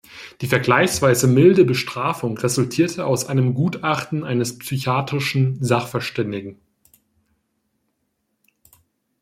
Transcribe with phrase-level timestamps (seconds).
[0.41, 6.59] Die vergleichsweise milde Bestrafung resultierte aus einem Gutachten eines psychiatrischen Sachverständigen.